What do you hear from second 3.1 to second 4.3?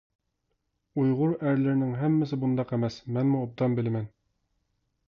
مەنمۇ ئوبدان بىلىمەن.